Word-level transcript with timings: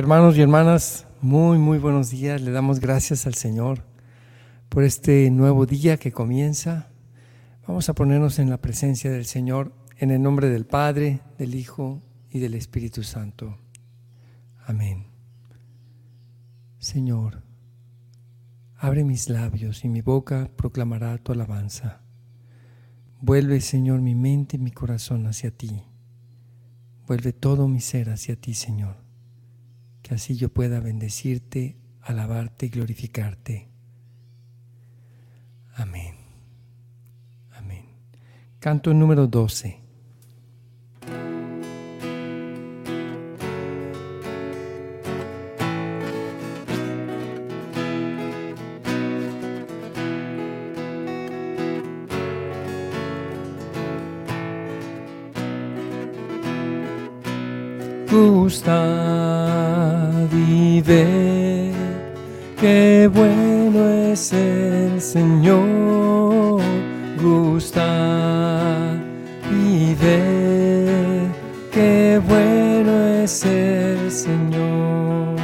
Hermanos 0.00 0.34
y 0.38 0.40
hermanas, 0.40 1.06
muy, 1.20 1.58
muy 1.58 1.76
buenos 1.76 2.08
días. 2.08 2.40
Le 2.40 2.52
damos 2.52 2.80
gracias 2.80 3.26
al 3.26 3.34
Señor 3.34 3.84
por 4.70 4.82
este 4.82 5.30
nuevo 5.30 5.66
día 5.66 5.98
que 5.98 6.10
comienza. 6.10 6.88
Vamos 7.68 7.90
a 7.90 7.94
ponernos 7.94 8.38
en 8.38 8.48
la 8.48 8.56
presencia 8.62 9.10
del 9.10 9.26
Señor 9.26 9.74
en 9.98 10.10
el 10.10 10.22
nombre 10.22 10.48
del 10.48 10.64
Padre, 10.64 11.20
del 11.36 11.54
Hijo 11.54 12.00
y 12.30 12.38
del 12.38 12.54
Espíritu 12.54 13.02
Santo. 13.02 13.58
Amén. 14.64 15.04
Señor, 16.78 17.42
abre 18.78 19.04
mis 19.04 19.28
labios 19.28 19.84
y 19.84 19.90
mi 19.90 20.00
boca 20.00 20.50
proclamará 20.56 21.18
tu 21.18 21.32
alabanza. 21.32 22.00
Vuelve, 23.20 23.60
Señor, 23.60 24.00
mi 24.00 24.14
mente 24.14 24.56
y 24.56 24.60
mi 24.60 24.70
corazón 24.70 25.26
hacia 25.26 25.50
ti. 25.50 25.82
Vuelve 27.06 27.34
todo 27.34 27.68
mi 27.68 27.82
ser 27.82 28.08
hacia 28.08 28.34
ti, 28.34 28.54
Señor 28.54 28.99
que 30.10 30.16
así 30.16 30.34
yo 30.34 30.48
pueda 30.48 30.80
bendecirte, 30.80 31.76
alabarte 32.00 32.66
y 32.66 32.68
glorificarte. 32.70 33.68
Amén. 35.76 36.16
Amén. 37.52 37.84
Canto 38.58 38.92
número 38.92 39.28
12. 39.28 39.78
Gusta 58.10 59.59
ver 60.82 61.72
qué 62.60 63.10
bueno 63.12 63.88
es 64.12 64.32
el 64.32 65.00
Señor. 65.00 66.60
Gusta 67.22 68.96
y 69.50 69.94
ver 69.94 71.26
qué 71.72 72.20
bueno 72.26 73.06
es 73.22 73.44
el 73.44 74.10
Señor. 74.10 75.36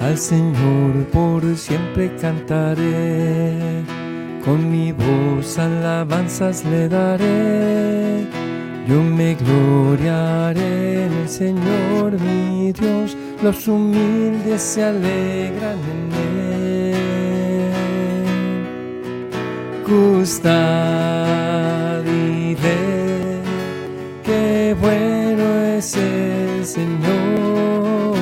Al 0.00 0.18
Señor 0.18 1.06
por 1.12 1.42
siempre 1.56 2.14
cantaré, 2.20 3.84
con 4.44 4.70
mi 4.70 4.92
voz 4.92 5.58
alabanzas 5.58 6.64
le 6.64 6.88
daré 6.88 8.26
yo 8.88 9.00
me 9.00 9.36
gloriaré 9.36 11.04
en 11.04 11.12
el 11.12 11.28
Señor 11.28 12.20
mi 12.20 12.72
Dios, 12.72 13.16
los 13.42 13.66
humildes 13.68 14.62
se 14.62 14.84
alegran 14.84 15.78
en 15.94 16.12
él. 16.12 16.94
Gustad 19.86 20.52
y 22.04 22.54
ver 22.54 23.40
qué 24.24 24.76
bueno 24.80 25.44
es 25.76 25.96
el 25.96 26.64
Señor. 26.64 28.14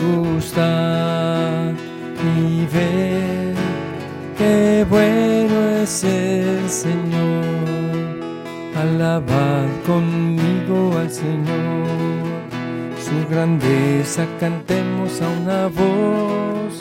Gustad 0.00 1.72
y 2.38 2.66
ver 2.66 3.54
qué 4.38 4.86
bueno 4.88 5.82
es 5.82 6.04
el 6.04 6.70
Señor 6.70 7.90
alabad 8.80 9.66
conmigo 9.86 10.96
al 10.98 11.10
Señor. 11.10 12.19
Su 13.10 13.26
grandeza 13.28 14.24
cantemos 14.38 15.20
a 15.20 15.28
una 15.28 15.66
voz. 15.66 16.80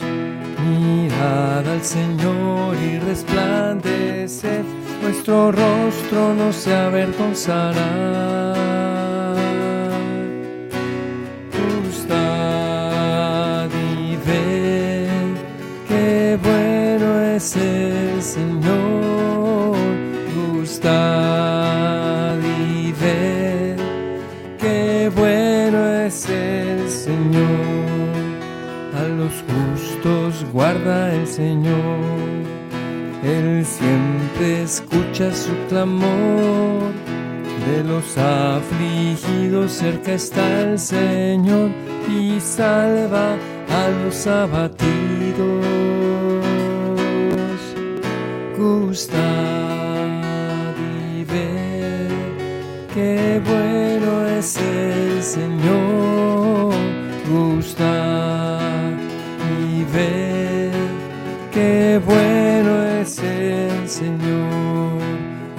Mirad 0.64 1.68
al 1.68 1.84
Señor 1.84 2.76
y 2.76 3.00
resplandeced, 3.00 4.64
nuestro 5.02 5.52
rostro 5.52 6.36
no 6.36 6.54
se 6.54 6.76
avergonzará. 6.76 8.54
Gustad 11.84 13.70
y 13.74 14.16
ved 14.18 15.10
bueno 16.44 17.22
es 17.36 17.56
el 17.56 17.89
guarda 30.60 31.16
el 31.16 31.26
Señor. 31.26 32.02
Él 33.24 33.66
siempre 33.66 34.64
escucha 34.64 35.34
su 35.34 35.54
clamor. 35.70 36.92
De 37.66 37.82
los 37.86 38.18
afligidos 38.18 39.72
cerca 39.72 40.12
está 40.14 40.62
el 40.64 40.78
Señor 40.78 41.70
y 42.10 42.42
salva 42.42 43.38
a 43.70 43.84
los 44.04 44.28
abatidos. 44.28 45.66
Gusta 48.58 49.30
y 50.92 51.24
ver 51.24 52.12
qué 52.94 53.42
bueno 53.46 54.28
es 54.38 54.58
el 54.58 55.24
Señor. 55.24 56.74
Gusta 57.32 58.60
y 59.62 59.84
ver 59.96 60.29
Señor. 63.90 65.00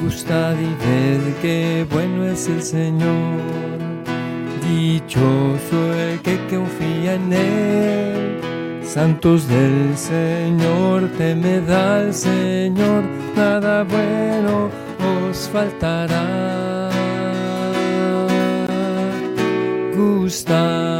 Gustad 0.02 0.54
y 0.54 0.72
ved 0.84 1.34
qué 1.42 1.86
bueno 1.90 2.24
es 2.24 2.48
el 2.48 2.62
Señor. 2.62 3.40
Dichoso 4.62 5.94
el 5.94 6.20
que 6.20 6.38
confía 6.48 7.14
en 7.14 7.32
Él. 7.32 8.40
Santos 8.84 9.46
del 9.48 9.96
Señor, 9.96 11.08
temed 11.18 11.68
al 11.68 12.14
Señor, 12.14 13.04
nada 13.36 13.84
bueno 13.84 14.70
os 15.30 15.48
faltará. 15.48 16.90
Gustad 19.94 20.99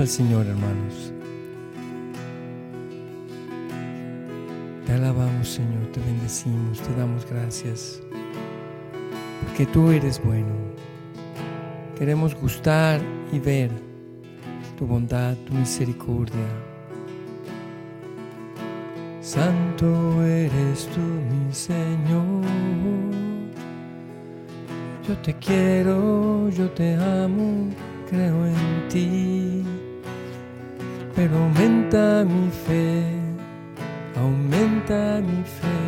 Al 0.00 0.08
Señor, 0.08 0.44
hermanos. 0.46 1.12
Te 4.84 4.92
alabamos, 4.92 5.48
Señor, 5.48 5.86
te 5.92 6.00
bendecimos, 6.00 6.80
te 6.80 6.92
damos 6.96 7.24
gracias, 7.30 8.02
porque 9.40 9.66
tú 9.66 9.92
eres 9.92 10.20
bueno. 10.24 10.52
Queremos 11.96 12.34
gustar 12.34 13.00
y 13.32 13.38
ver 13.38 13.70
tu 14.76 14.84
bondad, 14.84 15.36
tu 15.46 15.54
misericordia. 15.54 16.48
Santo 19.20 20.24
eres 20.24 20.88
tú, 20.88 21.00
mi 21.00 21.52
Señor. 21.52 22.42
Yo 25.06 25.16
te 25.18 25.34
quiero, 25.34 26.50
yo 26.50 26.68
te 26.70 26.96
amo 26.96 27.70
creo 28.14 28.46
en 28.46 28.88
ti, 28.88 29.62
pero 31.14 31.38
aumenta 31.38 32.24
mi 32.24 32.50
fe, 32.50 33.04
aumenta 34.16 35.20
mi 35.20 35.44
fe. 35.44 35.78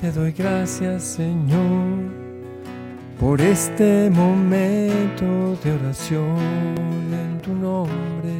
Te 0.00 0.10
doy 0.10 0.32
gracias 0.32 1.04
Señor 1.04 2.10
por 3.20 3.40
este 3.40 4.10
momento 4.10 5.56
de 5.62 5.72
oración 5.72 6.36
en 7.12 7.38
tu 7.40 7.54
nombre. 7.54 8.32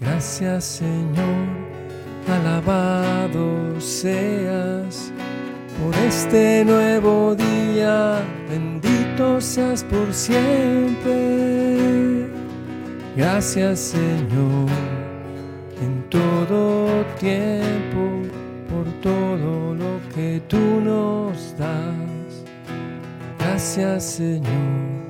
Gracias 0.00 0.64
Señor 0.64 1.48
alabado 2.28 3.80
seas 3.80 5.10
por 5.82 5.94
este 6.06 6.64
nuevo 6.64 7.34
día, 7.34 8.22
bendito 8.48 9.40
seas 9.40 9.82
por 9.84 10.14
siempre. 10.14 12.13
Gracias 13.16 13.78
Señor 13.78 14.68
en 15.80 16.02
todo 16.10 17.04
tiempo 17.20 18.22
por 18.68 18.86
todo 19.00 19.74
lo 19.74 20.00
que 20.12 20.42
tú 20.48 20.80
nos 20.80 21.56
das. 21.56 22.44
Gracias 23.38 24.04
Señor 24.04 25.04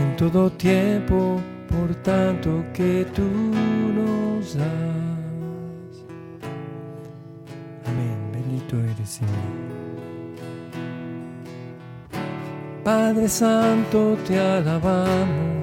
en 0.00 0.16
todo 0.16 0.50
tiempo 0.50 1.40
por 1.68 1.92
tanto 2.02 2.64
que 2.72 3.04
tú 3.14 3.28
nos 3.96 4.54
das. 4.54 4.66
Amén, 7.84 8.30
bendito 8.32 8.76
eres 8.76 9.10
Señor. 9.10 9.80
Padre 12.84 13.28
Santo, 13.28 14.16
te 14.26 14.38
alabamos, 14.38 15.59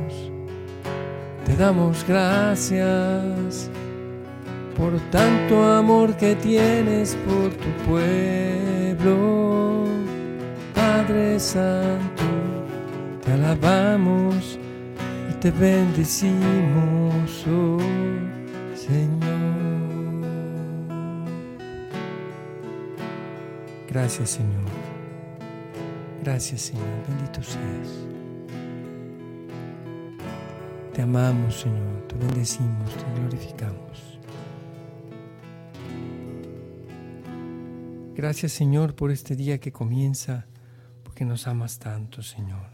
te 1.47 1.55
damos 1.55 2.05
gracias 2.05 3.69
por 4.75 4.99
tanto 5.09 5.63
amor 5.63 6.15
que 6.17 6.35
tienes 6.35 7.15
por 7.25 7.51
tu 7.53 7.69
pueblo. 7.89 9.85
Padre 10.75 11.39
Santo, 11.39 12.25
te 13.23 13.31
alabamos 13.31 14.59
y 15.31 15.33
te 15.35 15.49
bendecimos, 15.51 17.45
oh 17.47 17.79
Señor. 18.75 20.27
Gracias 23.87 24.31
Señor. 24.31 24.69
Gracias 26.21 26.61
Señor, 26.61 26.85
bendito 27.07 27.41
seas. 27.41 28.16
Te 30.97 31.03
amamos 31.03 31.59
Señor, 31.59 32.07
te 32.07 32.15
bendecimos, 32.15 32.91
te 32.91 33.21
glorificamos. 33.21 34.19
Gracias 38.15 38.51
Señor 38.53 38.95
por 38.95 39.11
este 39.11 39.35
día 39.35 39.59
que 39.59 39.71
comienza, 39.71 40.47
porque 41.03 41.23
nos 41.23 41.45
amas 41.45 41.77
tanto 41.77 42.23
Señor. 42.23 42.65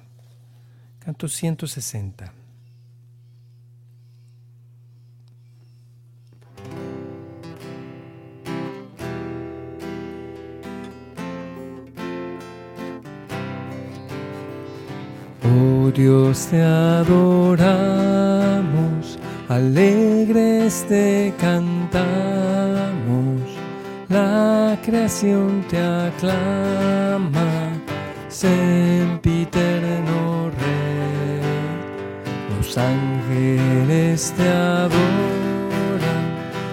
Canto 1.00 1.28
160. 1.28 2.32
Dios, 15.92 16.48
te 16.48 16.62
adoramos, 16.62 17.20
alegres 19.50 20.86
te 20.88 21.34
cantamos, 21.38 21.92
la 24.10 24.78
creación 24.84 25.64
te 25.70 25.78
aclama, 25.80 27.74
sempiterno 28.30 29.82
Rey. 30.50 31.42
Los 32.56 32.78
ángeles 32.78 34.34
te 34.38 34.48
adoran, 34.50 34.92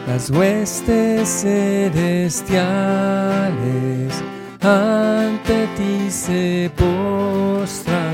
las 0.07 0.31
huestes 0.31 1.29
celestiales 1.43 2.71
ante 4.63 5.67
ti 5.77 6.11
se 6.11 6.71
postran 6.77 8.10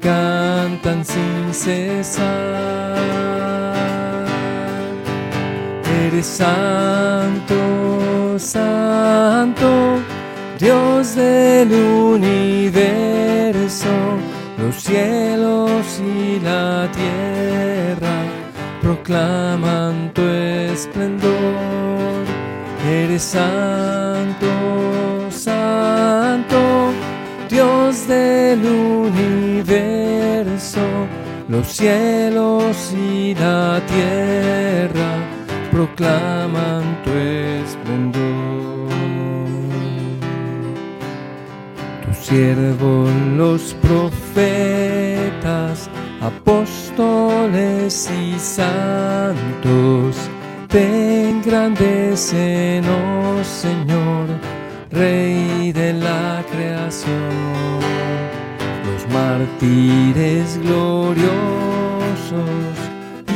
cantan 0.00 1.04
sin 1.04 1.52
cesar. 1.52 2.96
Eres 6.06 6.26
santo, 6.26 8.38
santo, 8.38 9.98
Dios 10.58 11.14
del 11.14 11.72
universo, 11.72 13.88
los 14.58 14.76
cielos 14.76 16.00
y 16.00 16.40
la 16.40 16.88
tierra 16.92 18.24
proclaman 18.80 20.10
tu 20.14 20.22
esplendor. 20.22 21.30
Eres 22.88 23.22
santo, 23.22 24.46
santo, 25.30 26.92
Dios 27.48 28.08
del 28.08 28.64
universo, 28.64 29.49
los 31.50 31.66
cielos 31.66 32.94
y 32.94 33.34
la 33.34 33.82
tierra 33.88 35.16
proclaman 35.72 37.02
tu 37.02 37.10
esplendor. 37.10 38.88
Tus 42.06 42.16
siervos 42.18 43.10
los 43.36 43.74
profetas, 43.82 44.30
apóstoles 46.20 48.08
y 48.10 48.38
santos, 48.38 50.16
te 50.68 51.30
engrandecen, 51.30 52.84
oh 52.86 53.42
Señor 53.42 54.28
Rey 54.92 55.72
de 55.72 55.94
la 55.94 56.44
creación, 56.52 57.80
mártires 59.20 60.48
gloriosos 60.64 61.28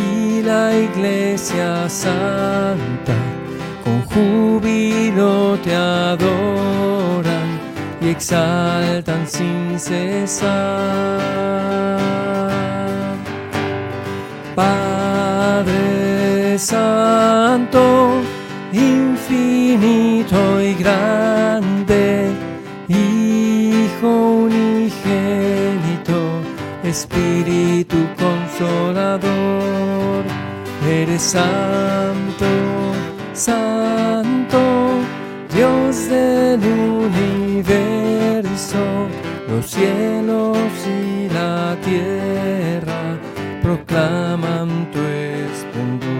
y 0.08 0.42
la 0.42 0.66
iglesia 0.88 1.88
santa 1.88 3.16
con 3.82 3.96
júbilo 4.10 5.58
te 5.64 5.74
adoran 5.74 7.48
y 8.00 8.08
exaltan 8.08 9.26
sin 9.26 9.78
cesar. 9.78 11.20
Padre 14.54 16.58
Santo, 16.58 17.82
infinito 18.72 20.60
y 20.60 20.74
grande, 20.74 21.23
Espíritu 26.94 27.96
consolador, 28.16 29.24
eres 30.88 31.22
santo, 31.22 32.46
santo, 33.32 34.60
Dios 35.52 36.08
del 36.08 36.60
universo, 37.10 38.78
los 39.48 39.66
cielos 39.66 40.56
y 40.86 41.28
la 41.30 41.76
tierra 41.84 43.18
proclaman 43.60 44.88
tu 44.92 45.00
esplendor. 45.00 46.14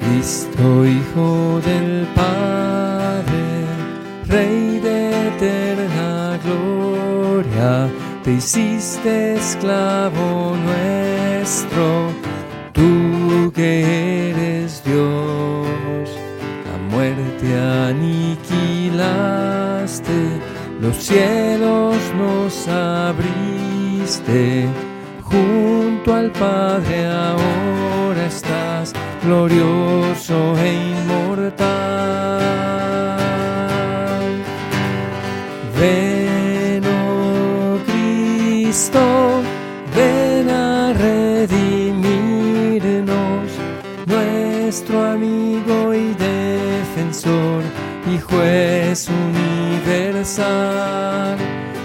Cristo, 0.00 0.84
Hijo 0.84 1.60
del 1.64 2.01
te 8.24 8.32
hiciste 8.34 9.34
esclavo 9.34 10.56
nuestro, 10.56 12.12
tú 12.72 13.52
que 13.52 14.30
eres 14.30 14.82
Dios, 14.84 16.08
la 16.66 16.78
muerte 16.94 17.58
aniquilaste, 17.88 19.00
los 20.80 20.96
cielos 20.96 21.96
nos 22.16 22.68
abriste, 22.68 24.66
junto 25.22 26.14
al 26.14 26.30
Padre 26.30 27.06
ahora 27.06 28.26
estás 28.26 28.92
glorioso 29.24 30.56
e 30.58 30.72
inmortal. 30.74 32.21
Juez 48.32 49.08
universal. 49.08 50.42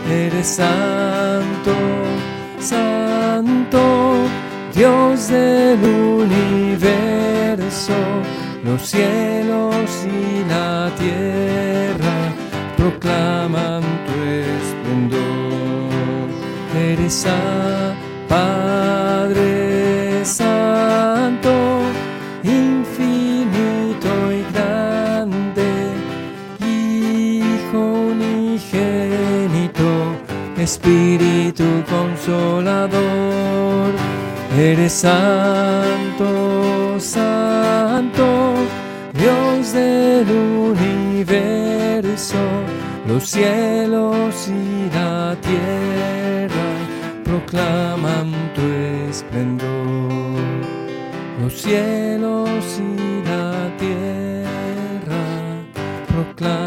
Eres 0.10 0.48
santo, 0.48 1.76
santo 2.60 3.80
Dios 4.74 5.28
del 5.28 5.84
universo, 5.84 6.34
los 8.64 8.82
cielos 8.82 10.06
y 10.06 10.46
la 10.48 10.90
tierra 10.98 12.34
proclaman 12.78 13.82
tu 14.06 14.14
esplendor. 14.56 15.28
Eres 16.74 17.26
Padre 17.26 17.77
Espíritu 30.68 31.64
consolador. 31.90 33.00
Eres 34.60 34.92
santo, 34.92 37.00
santo, 37.00 38.54
Dios 39.14 39.72
del 39.72 40.30
universo, 40.74 42.36
los 43.08 43.30
cielos 43.30 44.50
y 44.50 44.94
la 44.94 45.38
tierra 45.40 46.68
proclaman 47.24 48.34
tu 48.54 48.62
esplendor. 49.10 50.42
Los 51.42 51.62
cielos 51.62 52.78
y 52.78 53.24
la 53.26 53.72
tierra 53.78 55.24
proclaman 56.10 56.67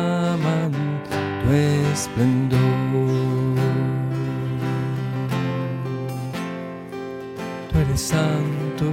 santo, 8.11 8.87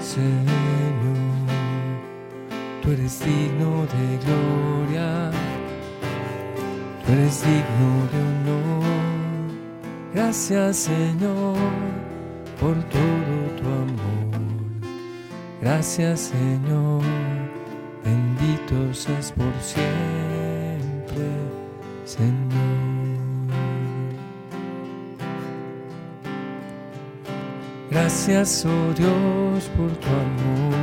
Señor. 0.00 0.54
Tú 2.80 2.92
eres 2.92 3.18
digno 3.24 3.70
de 3.94 4.06
gloria. 4.24 5.30
Tú 7.04 7.12
eres 7.12 7.42
digno 7.42 7.90
de 8.12 8.18
honor. 8.28 8.84
Gracias, 10.14 10.76
Señor, 10.76 11.56
por 12.60 12.76
todo 12.94 13.34
tu 13.58 13.66
amor. 13.84 14.40
Gracias, 15.60 16.32
Señor. 16.32 17.02
Bendito 18.04 18.94
seas 18.94 19.32
por 19.32 19.54
siempre, 19.60 21.26
Señor. 22.04 22.83
Gracias, 27.90 28.64
oh 28.64 28.94
Dios, 28.94 29.70
por 29.76 29.90
tu 29.96 30.08
amor. 30.08 30.74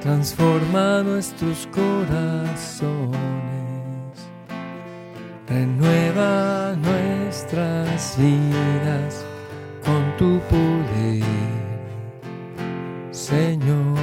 Transforma 0.00 1.02
nuestros 1.02 1.68
corazones. 1.68 3.12
Renueva 5.48 6.74
nuestras 6.76 8.16
vidas 8.18 9.24
con 9.84 10.16
tu 10.16 10.40
poder, 10.48 11.22
Señor. 13.12 13.98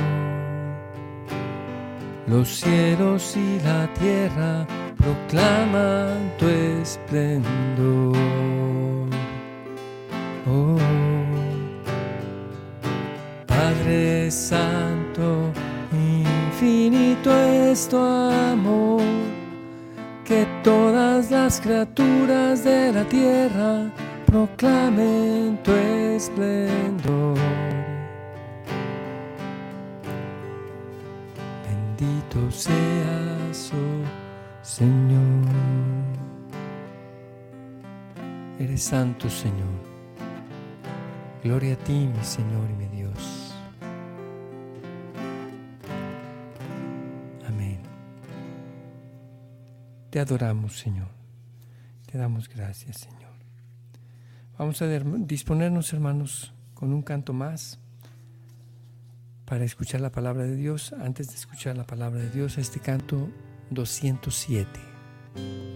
Los 2.27 2.47
cielos 2.47 3.35
y 3.35 3.59
la 3.61 3.91
tierra 3.93 4.65
proclaman 4.97 6.31
tu 6.37 6.47
esplendor. 6.47 8.48
Oh, 10.47 10.77
Padre 13.45 14.31
Santo, 14.31 15.51
infinito 15.91 17.31
es 17.31 17.87
tu 17.87 17.97
amor, 17.97 19.01
que 20.23 20.47
todas 20.63 21.29
las 21.29 21.59
criaturas 21.59 22.63
de 22.63 22.93
la 22.93 23.03
tierra 23.05 23.91
proclamen 24.25 25.59
tu 25.63 25.71
esplendor. 25.71 27.37
Bendito 31.65 32.51
seas, 32.51 33.71
oh 33.73 34.29
Señor. 34.61 35.49
Eres 38.59 38.83
santo, 38.83 39.29
Señor. 39.29 39.88
Gloria 41.43 41.73
a 41.73 41.77
ti, 41.77 41.93
mi 41.93 42.23
Señor 42.23 42.69
y 42.69 42.73
mi 42.73 42.87
Dios. 42.87 43.53
Amén. 47.47 47.79
Te 50.09 50.19
adoramos, 50.19 50.77
Señor. 50.77 51.07
Te 52.11 52.17
damos 52.17 52.49
gracias, 52.49 52.97
Señor. 52.97 53.31
Vamos 54.57 54.81
a 54.81 54.87
disponernos, 54.87 55.93
hermanos, 55.93 56.53
con 56.73 56.91
un 56.91 57.01
canto 57.01 57.31
más 57.31 57.79
para 59.45 59.63
escuchar 59.63 60.01
la 60.01 60.11
palabra 60.11 60.43
de 60.43 60.57
Dios. 60.57 60.91
Antes 60.91 61.29
de 61.29 61.35
escuchar 61.35 61.77
la 61.77 61.85
palabra 61.85 62.19
de 62.19 62.29
Dios, 62.29 62.57
este 62.57 62.81
canto 62.81 63.29
207. 63.69 65.68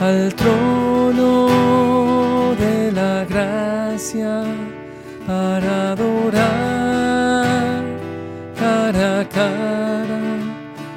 Al 0.00 0.34
trono 0.34 1.48
de 2.58 2.92
la 2.92 3.24
gracia 3.24 4.44
para 5.26 5.92
adorar 5.92 7.82
cara 8.58 9.20
a 9.20 9.28
cara, 9.28 10.20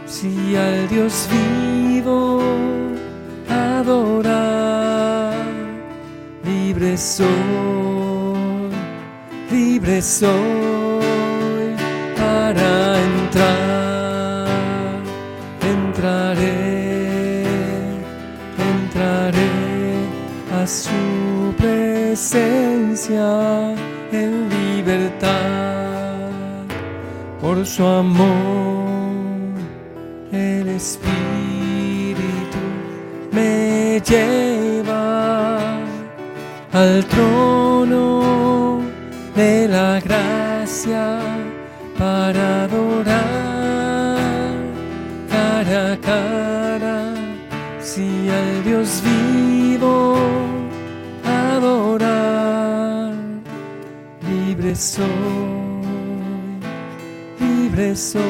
si 0.05 0.55
al 0.55 0.87
Dios 0.87 1.27
vivo 1.31 2.41
adorar, 3.49 5.33
libre 6.43 6.97
soy, 6.97 7.27
libre 9.51 10.01
soy 10.01 11.75
para 12.15 12.90
su 20.71 21.53
presencia 21.57 23.27
en 24.11 24.47
libertad 24.49 26.19
por 27.41 27.65
su 27.65 27.85
amor. 27.85 28.87
El 30.31 30.69
Espíritu 30.69 31.11
me 33.33 33.99
lleva 33.99 35.59
al 36.71 37.03
trono 37.05 38.79
de 39.35 39.67
la 39.67 39.99
gracia 39.99 41.19
para 41.97 42.63
adorar 42.63 43.19
cara 45.29 45.91
a 45.93 45.97
cara, 45.97 47.13
si 47.81 48.29
al 48.29 48.63
Dios 48.63 49.03
vivo 49.03 50.40
libre 54.71 54.75
soy, 54.75 55.05
libre 57.39 57.95
soy 57.95 58.21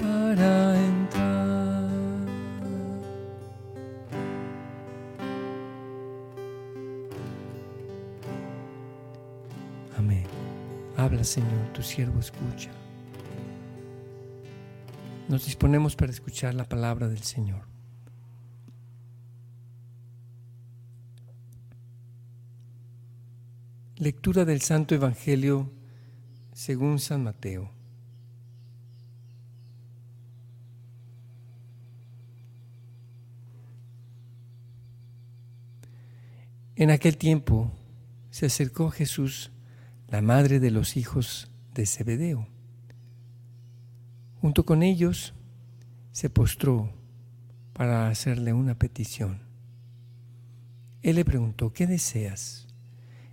para 0.00 0.86
entrar. 0.86 1.90
Amén. 9.98 10.24
Habla, 10.96 11.24
Señor, 11.24 11.50
tu 11.74 11.82
siervo 11.82 12.18
escucha. 12.18 12.70
Nos 15.28 15.44
disponemos 15.44 15.94
para 15.94 16.10
escuchar 16.10 16.54
la 16.54 16.64
palabra 16.64 17.08
del 17.08 17.22
Señor. 17.22 17.67
Lectura 24.00 24.44
del 24.44 24.60
Santo 24.60 24.94
Evangelio 24.94 25.72
según 26.52 27.00
San 27.00 27.24
Mateo. 27.24 27.72
En 36.76 36.92
aquel 36.92 37.16
tiempo 37.16 37.72
se 38.30 38.46
acercó 38.46 38.92
Jesús 38.92 39.50
la 40.06 40.22
madre 40.22 40.60
de 40.60 40.70
los 40.70 40.96
hijos 40.96 41.50
de 41.74 41.84
Zebedeo. 41.84 42.46
Junto 44.40 44.64
con 44.64 44.84
ellos 44.84 45.34
se 46.12 46.30
postró 46.30 46.94
para 47.72 48.08
hacerle 48.08 48.52
una 48.52 48.78
petición. 48.78 49.42
Él 51.02 51.16
le 51.16 51.24
preguntó, 51.24 51.72
¿qué 51.72 51.88
deseas? 51.88 52.67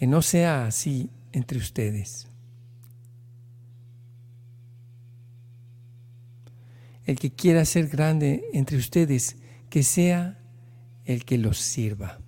Que 0.00 0.06
no 0.06 0.22
sea 0.22 0.64
así 0.64 1.10
entre 1.30 1.58
ustedes. 1.58 2.26
El 7.04 7.18
que 7.18 7.30
quiera 7.34 7.66
ser 7.66 7.88
grande 7.88 8.46
entre 8.54 8.78
ustedes, 8.78 9.36
que 9.68 9.82
sea 9.82 10.38
el 11.04 11.26
que 11.26 11.36
los 11.36 11.58
sirva. 11.58 12.18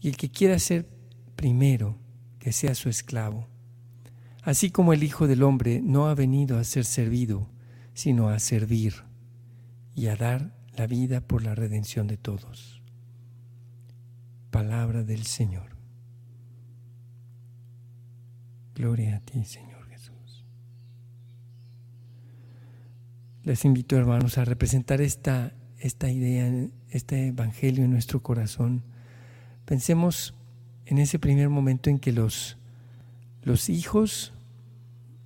Y 0.00 0.10
el 0.10 0.16
que 0.16 0.30
quiera 0.30 0.60
ser 0.60 0.88
primero, 1.34 1.98
que 2.38 2.52
sea 2.52 2.76
su 2.76 2.88
esclavo. 2.88 3.48
Así 4.44 4.70
como 4.70 4.92
el 4.92 5.02
Hijo 5.02 5.26
del 5.26 5.42
Hombre 5.42 5.80
no 5.82 6.06
ha 6.06 6.14
venido 6.14 6.56
a 6.56 6.62
ser 6.62 6.84
servido, 6.84 7.50
sino 7.94 8.28
a 8.28 8.38
servir 8.38 8.94
y 9.96 10.06
a 10.06 10.14
dar 10.14 10.54
la 10.76 10.86
vida 10.86 11.20
por 11.20 11.42
la 11.42 11.56
redención 11.56 12.06
de 12.06 12.16
todos 12.16 12.80
palabra 14.52 15.02
del 15.02 15.24
Señor. 15.24 15.71
Gloria 18.74 19.16
a 19.16 19.20
ti, 19.20 19.44
Señor 19.44 19.86
Jesús. 19.88 20.44
Les 23.44 23.64
invito, 23.64 23.96
hermanos, 23.96 24.38
a 24.38 24.44
representar 24.44 25.00
esta, 25.00 25.52
esta 25.78 26.10
idea, 26.10 26.50
este 26.90 27.28
Evangelio 27.28 27.84
en 27.84 27.90
nuestro 27.90 28.22
corazón. 28.22 28.82
Pensemos 29.64 30.34
en 30.86 30.98
ese 30.98 31.18
primer 31.18 31.48
momento 31.48 31.90
en 31.90 31.98
que 31.98 32.12
los, 32.12 32.58
los 33.42 33.68
hijos, 33.68 34.32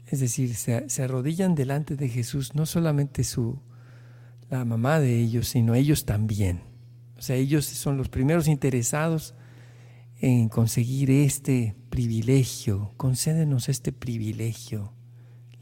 es 0.07 0.21
decir, 0.21 0.55
se, 0.55 1.03
arrodillan 1.03 1.55
delante 1.55 1.97
de 1.97 2.09
Jesús, 2.09 2.55
no 2.55 2.67
solamente 2.67 3.25
su, 3.25 3.61
la 4.51 4.65
mamá 4.65 5.01
de 5.01 5.19
ellos, 5.21 5.49
sino 5.49 5.75
ellos 5.75 6.05
también 6.05 6.61
o 7.19 7.23
sea, 7.23 7.37
ellos 7.37 7.65
son 7.65 7.97
los 7.97 8.09
primeros 8.09 8.47
interesados 8.47 9.35
en 10.19 10.49
conseguir 10.49 11.11
este 11.11 11.77
privilegio. 11.91 12.93
Concédenos 12.97 13.69
este 13.69 13.93
privilegio, 13.93 14.93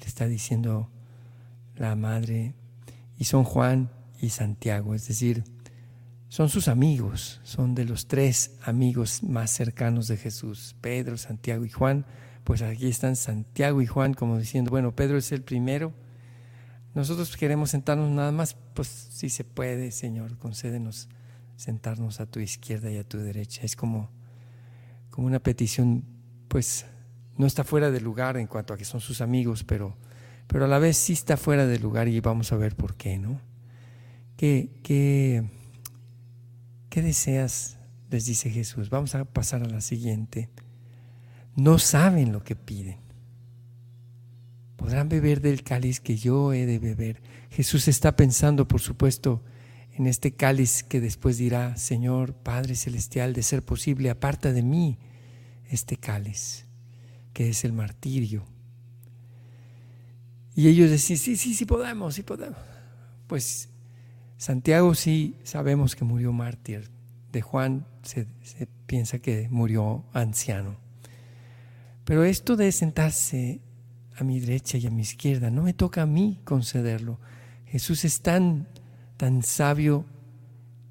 le 0.00 0.06
está 0.06 0.26
diciendo 0.26 0.90
la 1.76 1.96
madre. 1.96 2.54
Y 3.18 3.24
son 3.24 3.44
Juan 3.44 3.90
y 4.20 4.30
Santiago, 4.30 4.94
es 4.94 5.06
decir, 5.08 5.44
son 6.28 6.48
sus 6.48 6.66
amigos, 6.66 7.40
son 7.44 7.76
de 7.76 7.84
los 7.84 8.08
tres 8.08 8.56
amigos 8.64 9.22
más 9.22 9.50
cercanos 9.50 10.08
de 10.08 10.16
Jesús, 10.16 10.74
Pedro, 10.80 11.16
Santiago 11.16 11.64
y 11.64 11.70
Juan. 11.70 12.06
Pues 12.42 12.60
aquí 12.62 12.88
están 12.88 13.16
Santiago 13.16 13.80
y 13.80 13.86
Juan 13.86 14.14
como 14.14 14.38
diciendo, 14.38 14.70
bueno, 14.70 14.96
Pedro 14.96 15.16
es 15.16 15.30
el 15.30 15.42
primero. 15.42 15.92
Nosotros 16.94 17.36
queremos 17.36 17.70
sentarnos 17.70 18.10
nada 18.10 18.32
más, 18.32 18.56
pues 18.74 18.88
si 18.88 19.28
se 19.28 19.44
puede, 19.44 19.90
Señor, 19.90 20.36
concédenos 20.38 21.08
sentarnos 21.56 22.20
a 22.20 22.26
tu 22.26 22.40
izquierda 22.40 22.90
y 22.90 22.96
a 22.96 23.04
tu 23.04 23.18
derecha. 23.18 23.62
Es 23.62 23.76
como, 23.76 24.10
como 25.14 25.28
una 25.28 25.38
petición, 25.38 26.02
pues 26.48 26.86
no 27.36 27.46
está 27.46 27.62
fuera 27.62 27.92
de 27.92 28.00
lugar 28.00 28.36
en 28.36 28.48
cuanto 28.48 28.74
a 28.74 28.76
que 28.76 28.84
son 28.84 29.00
sus 29.00 29.20
amigos, 29.20 29.62
pero, 29.62 29.96
pero 30.48 30.64
a 30.64 30.68
la 30.68 30.80
vez 30.80 30.96
sí 30.96 31.12
está 31.12 31.36
fuera 31.36 31.66
de 31.66 31.78
lugar 31.78 32.08
y 32.08 32.18
vamos 32.18 32.50
a 32.50 32.56
ver 32.56 32.74
por 32.74 32.96
qué, 32.96 33.16
¿no? 33.16 33.40
¿Qué, 34.36 34.70
qué, 34.82 35.48
qué 36.90 37.00
deseas? 37.00 37.78
Les 38.10 38.26
dice 38.26 38.50
Jesús. 38.50 38.90
Vamos 38.90 39.14
a 39.14 39.24
pasar 39.24 39.62
a 39.62 39.68
la 39.68 39.80
siguiente. 39.82 40.50
No 41.54 41.78
saben 41.78 42.32
lo 42.32 42.42
que 42.42 42.56
piden. 42.56 42.98
Podrán 44.74 45.08
beber 45.08 45.40
del 45.40 45.62
cáliz 45.62 46.00
que 46.00 46.16
yo 46.16 46.52
he 46.52 46.66
de 46.66 46.80
beber. 46.80 47.22
Jesús 47.50 47.86
está 47.86 48.16
pensando, 48.16 48.66
por 48.66 48.80
supuesto, 48.80 49.44
en 49.96 50.06
este 50.06 50.32
cáliz 50.32 50.82
que 50.82 51.00
después 51.00 51.38
dirá, 51.38 51.76
Señor 51.76 52.34
Padre 52.34 52.74
Celestial, 52.74 53.32
de 53.32 53.42
ser 53.42 53.64
posible, 53.64 54.10
aparta 54.10 54.52
de 54.52 54.62
mí 54.62 54.98
este 55.70 55.96
cáliz, 55.96 56.66
que 57.32 57.50
es 57.50 57.64
el 57.64 57.72
martirio. 57.72 58.44
Y 60.56 60.68
ellos 60.68 60.90
decían, 60.90 61.18
sí, 61.18 61.36
sí, 61.36 61.54
sí 61.54 61.64
podemos, 61.64 62.14
sí 62.14 62.22
podemos. 62.22 62.58
Pues 63.28 63.68
Santiago 64.36 64.94
sí 64.94 65.36
sabemos 65.44 65.94
que 65.94 66.04
murió 66.04 66.32
mártir. 66.32 66.90
De 67.32 67.42
Juan 67.42 67.86
se, 68.02 68.26
se 68.42 68.66
piensa 68.86 69.20
que 69.20 69.48
murió 69.50 70.04
anciano. 70.12 70.76
Pero 72.04 72.24
esto 72.24 72.56
de 72.56 72.70
sentarse 72.72 73.60
a 74.16 74.24
mi 74.24 74.40
derecha 74.40 74.78
y 74.78 74.86
a 74.86 74.90
mi 74.90 75.02
izquierda, 75.02 75.50
no 75.50 75.62
me 75.62 75.72
toca 75.72 76.02
a 76.02 76.06
mí 76.06 76.40
concederlo. 76.44 77.18
Jesús 77.66 78.04
es 78.04 78.20
tan 78.20 78.68
tan 79.16 79.42
sabio 79.42 80.04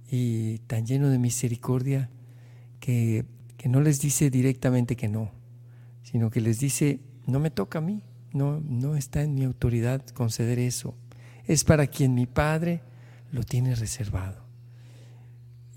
y 0.10 0.60
tan 0.68 0.86
lleno 0.86 1.10
de 1.10 1.20
misericordia 1.20 2.10
que, 2.80 3.26
no 3.66 3.80
les 3.80 4.02
dice 4.02 4.30
directamente 4.30 4.98
que 4.98 5.08
no, 5.08 5.32
sino 6.04 6.30
que 6.30 6.42
les 6.42 6.60
dice, 6.60 7.00
no 7.26 7.40
me 7.40 7.50
toca 7.50 7.80
a 7.80 7.82
mí, 7.82 8.04
no, 8.34 8.60
no 8.60 8.98
está 8.98 9.24
en 9.24 9.36
mi 9.36 9.46
autoridad 9.46 10.06
conceder 10.08 10.60
eso. 10.60 10.96
Es 11.48 11.64
para 11.64 11.88
quien 11.88 12.14
mi 12.14 12.26
Padre 12.26 12.82
lo 13.32 13.44
tiene 13.44 13.74
reservado. 13.74 14.44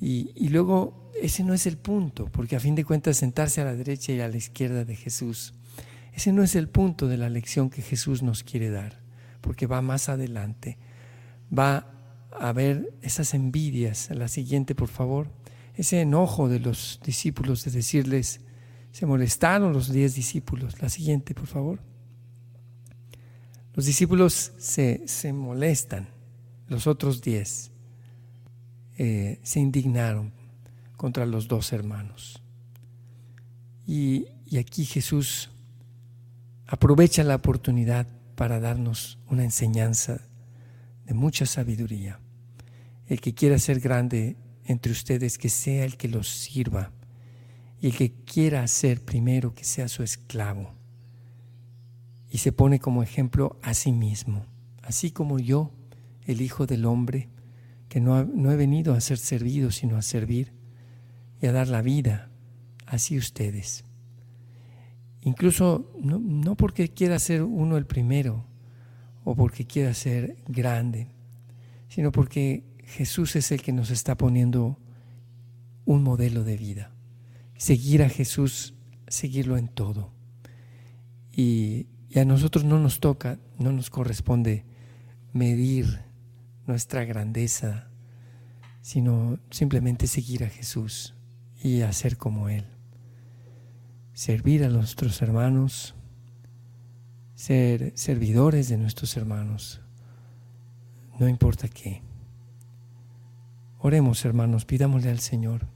Y, 0.01 0.33
y 0.35 0.49
luego, 0.49 1.13
ese 1.23 1.45
no 1.45 1.55
es 1.55 1.67
el 1.67 1.79
punto, 1.79 2.27
porque 2.27 2.57
a 2.57 2.61
fin 2.61 2.75
de 2.75 2.85
cuentas 2.85 3.17
sentarse 3.17 3.61
a 3.61 3.65
la 3.65 3.77
derecha 3.77 4.13
y 4.13 4.21
a 4.21 4.29
la 4.29 4.37
izquierda 4.37 4.85
de 4.85 4.97
Jesús, 4.97 5.55
ese 6.13 6.33
no 6.33 6.43
es 6.43 6.57
el 6.57 6.69
punto 6.69 7.09
de 7.09 7.19
la 7.19 7.31
lección 7.31 7.71
que 7.71 7.83
Jesús 7.83 8.23
nos 8.23 8.43
quiere 8.43 8.71
dar, 8.71 9.01
porque 9.41 9.67
va 9.67 9.81
más 9.81 10.09
adelante, 10.09 10.77
va 11.57 11.96
a 12.41 12.53
ver 12.53 12.95
esas 13.03 13.35
envidias. 13.35 14.11
La 14.11 14.29
siguiente, 14.29 14.75
por 14.75 14.89
favor. 14.89 15.31
Ese 15.75 16.01
enojo 16.01 16.49
de 16.49 16.61
los 16.61 17.01
discípulos 17.05 17.65
de 17.65 17.71
decirles, 17.71 18.41
se 18.93 19.05
molestaron 19.05 19.73
los 19.73 19.93
diez 19.93 20.15
discípulos. 20.15 20.81
La 20.81 20.89
siguiente, 20.89 21.35
por 21.35 21.47
favor. 21.47 21.81
Los 23.75 23.85
discípulos 23.85 24.53
se, 24.57 25.05
molestan, 25.35 26.09
los 26.67 26.87
otros 26.87 27.21
diez 27.21 27.71
eh, 28.97 29.39
se 29.43 29.61
indignaron 29.61 30.33
contra 30.97 31.27
los 31.27 31.47
dos 31.47 31.75
hermanos. 31.75 32.43
Y, 33.87 34.29
y 34.47 34.57
aquí 34.57 34.87
Jesús 34.87 35.51
aprovecha 36.67 37.23
la 37.23 37.35
oportunidad 37.35 38.07
para 38.35 38.61
darnos 38.61 39.19
una 39.29 39.45
enseñanza 39.45 40.27
de 41.05 41.13
mucha 41.13 41.45
sabiduría. 41.45 42.19
El 43.09 43.21
que 43.21 43.35
quiera 43.35 43.59
ser 43.59 43.81
grande 43.81 44.37
entre 44.65 44.93
ustedes, 44.93 45.39
que 45.39 45.49
sea 45.49 45.85
el 45.85 45.97
que 45.97 46.09
los 46.09 46.29
sirva. 46.29 46.93
Y 47.81 47.89
el 47.89 47.97
que 47.97 48.13
quiera 48.13 48.67
ser 48.67 49.05
primero, 49.05 49.55
que 49.55 49.65
sea 49.65 49.89
su 49.89 50.03
esclavo. 50.03 50.75
y 52.31 52.39
se 52.39 52.53
pone 52.53 52.81
como 52.81 53.03
ejemplo 53.03 53.59
a 53.63 53.73
sí 53.73 53.93
mismo, 53.93 54.45
así 54.83 55.11
como 55.11 55.39
yo, 55.39 55.73
el 56.27 56.41
Hijo 56.43 56.67
del 56.67 56.85
Hombre, 56.85 57.31
que 57.89 58.01
no, 58.01 58.25
no 58.25 58.53
he 58.53 58.57
venido 58.57 58.93
a 58.93 59.01
ser 59.01 59.17
servido, 59.17 59.71
sino 59.71 59.97
a 59.97 60.03
servir 60.03 60.53
y 61.41 61.47
a 61.47 61.53
dar 61.53 61.69
la 61.69 61.81
vida, 61.81 62.29
así 62.85 63.17
ustedes. 63.17 63.85
Incluso 65.23 65.91
no, 65.99 66.19
no 66.19 66.57
porque 66.57 66.89
quiera 66.89 67.19
ser 67.19 67.43
uno 67.43 67.79
el 67.79 67.87
primero 67.87 68.45
o 69.25 69.35
porque 69.35 69.67
quiera 69.67 69.95
ser 69.95 70.37
grande, 70.47 71.09
sino 71.89 72.13
porque 72.13 72.65
Jesús 72.87 73.37
es 73.37 73.51
el 73.53 73.61
que 73.63 73.73
nos 73.73 73.91
está 73.91 74.17
poniendo 74.17 74.79
un 75.85 76.03
modelo 76.03 76.45
de 76.45 76.57
vida. 76.57 76.93
Seguir 77.57 78.03
a 78.03 78.09
Jesús, 78.09 78.75
seguirlo 79.09 79.59
en 79.59 79.69
todo. 79.69 80.13
Y, 81.33 81.89
a 82.15 82.25
nosotros 82.25 82.65
no 82.65 82.79
nos 82.79 83.01
toca, 83.01 83.39
no 83.59 83.73
nos 83.73 83.91
corresponde 83.91 84.65
medir 85.35 86.01
nuestra 86.67 87.05
grandeza, 87.05 87.91
sino 88.81 89.39
simplemente 89.51 90.07
seguir 90.07 90.45
a 90.45 90.49
Jesús 90.49 91.15
y 91.63 91.83
hacer 91.83 92.17
como 92.17 92.49
Él. 92.49 92.65
Servir 94.15 94.65
a 94.65 94.71
nuestros 94.71 95.21
hermanos, 95.21 95.95
ser 97.35 97.93
servidores 97.97 98.71
de 98.71 98.79
nuestros 98.79 99.15
hermanos, 99.19 99.83
no 101.19 101.29
importa 101.29 101.69
qué. 101.69 102.06
Oremos, 103.87 104.25
hermanos, 104.25 104.65
pidámosle 104.65 105.11
al 105.11 105.21
Señor 105.21 105.69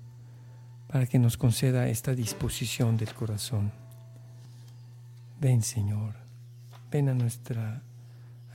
para 0.89 1.07
que 1.07 1.21
nos 1.21 1.37
conceda 1.37 1.87
esta 1.87 2.13
disposición 2.13 2.97
del 2.97 3.15
corazón. 3.15 3.71
Ven, 5.41 5.63
Señor, 5.63 6.17
ven 6.91 7.09
a 7.09 7.15
nuestra, 7.15 7.85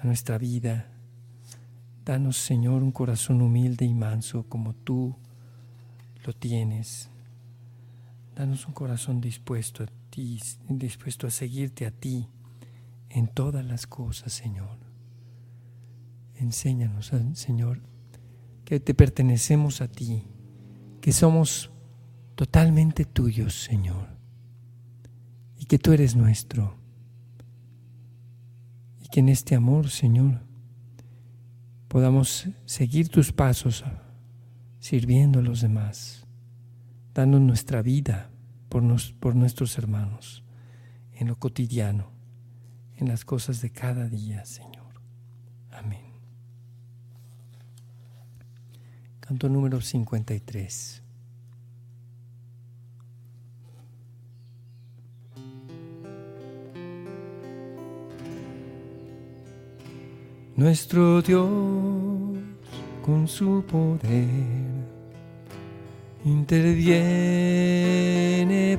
a 0.01 0.05
nuestra 0.05 0.37
vida. 0.37 0.87
Danos, 2.03 2.35
Señor, 2.35 2.83
un 2.83 2.91
corazón 2.91 3.41
humilde 3.41 3.85
y 3.85 3.93
manso 3.93 4.43
como 4.49 4.73
tú 4.73 5.15
lo 6.25 6.33
tienes. 6.33 7.07
Danos 8.35 8.67
un 8.67 8.73
corazón 8.73 9.21
dispuesto 9.21 9.83
a 9.83 9.87
ti, 10.09 10.37
dispuesto 10.67 11.27
a 11.27 11.31
seguirte 11.31 11.85
a 11.85 11.91
ti 11.91 12.27
en 13.09 13.29
todas 13.29 13.63
las 13.63 13.87
cosas, 13.87 14.33
Señor. 14.33 14.77
Enséñanos, 16.35 17.13
Señor, 17.35 17.79
que 18.65 18.79
te 18.79 18.93
pertenecemos 18.95 19.79
a 19.81 19.87
ti, 19.87 20.23
que 20.99 21.11
somos 21.11 21.71
totalmente 22.33 23.05
tuyos, 23.05 23.53
Señor, 23.63 24.07
y 25.57 25.65
que 25.65 25.77
tú 25.77 25.93
eres 25.93 26.15
nuestro, 26.15 26.75
y 29.01 29.07
que 29.07 29.19
en 29.19 29.29
este 29.29 29.55
amor, 29.55 29.89
Señor, 29.89 30.41
podamos 31.87 32.49
seguir 32.65 33.07
tus 33.09 33.31
pasos 33.31 33.85
sirviendo 34.79 35.39
a 35.39 35.43
los 35.43 35.61
demás, 35.61 36.25
dando 37.13 37.39
nuestra 37.39 37.81
vida 37.83 38.31
por, 38.67 38.83
por 39.19 39.35
nuestros 39.35 39.77
hermanos, 39.77 40.43
en 41.13 41.27
lo 41.27 41.37
cotidiano, 41.37 42.11
en 42.97 43.07
las 43.07 43.23
cosas 43.23 43.61
de 43.61 43.69
cada 43.69 44.09
día, 44.09 44.43
Señor. 44.43 45.01
Amén. 45.71 46.04
Canto 49.27 49.49
número 49.49 49.81
53. 49.81 51.01
Nuestro 60.57 61.23
Dios 61.23 61.49
con 63.03 63.27
su 63.27 63.63
poder 63.67 64.29
interviene 66.23 66.77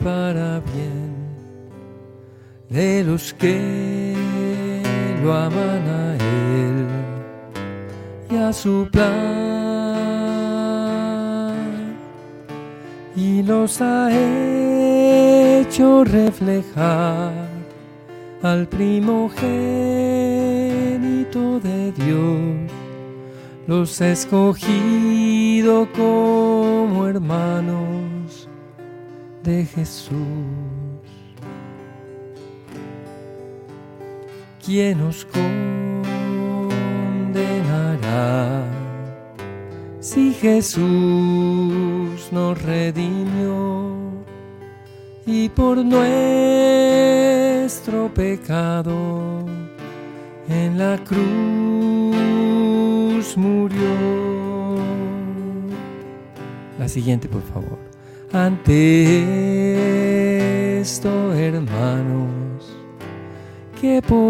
para 0.03 0.61
bien 0.61 1.13
de 2.71 3.03
los 3.03 3.35
que 3.35 4.15
lo 5.25 5.35
aman 5.35 5.89
a 5.89 6.15
Él 6.15 6.87
y 8.31 8.37
a 8.37 8.53
su 8.53 8.89
plan 8.93 9.46
y 13.17 13.43
los 13.43 13.81
ha 13.81 14.11
hecho 14.13 16.05
reflejar 16.05 17.33
al 18.43 18.69
primogénito 18.69 19.41
de 21.61 21.93
Dios, 21.93 22.71
los 23.67 24.01
ha 24.03 24.11
escogido 24.13 25.89
como 25.93 27.07
hermanos 27.07 28.49
de 29.43 29.65
Jesús. 29.65 30.15
¿quién 34.67 34.99
nos 34.99 35.25
condenará? 35.25 35.57
Si 40.17 40.33
Jesús 40.33 40.83
nos 42.33 42.63
redimió 42.63 43.93
y 45.27 45.51
por 45.51 45.77
nuestro 45.85 46.09
pecado 48.15 49.45
en 50.49 50.79
la 50.79 50.97
cruz 51.05 51.27
murió. 53.37 54.79
La 56.79 56.89
siguiente, 56.89 57.29
por 57.29 57.43
favor. 57.43 57.77
Ante 58.33 58.81
esto, 60.81 61.35
hermanos 61.35 62.47
¿qué 63.79 64.01
podemos 64.01 64.23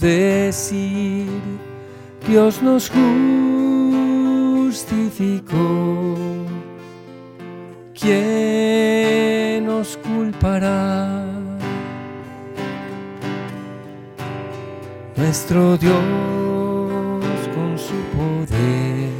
decir? 0.00 1.28
Dios 2.26 2.62
nos 2.62 2.90
justificó. 4.70 6.16
¿Quién 7.98 9.66
nos 9.66 9.98
culpará? 9.98 11.24
Nuestro 15.16 15.76
Dios 15.76 15.94
con 17.54 17.78
su 17.78 17.94
poder 18.16 19.10